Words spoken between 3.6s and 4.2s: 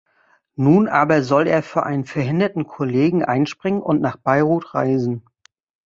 und nach